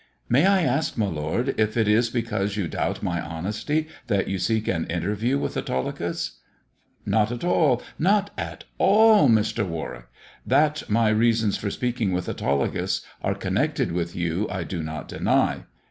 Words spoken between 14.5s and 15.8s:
do not deny.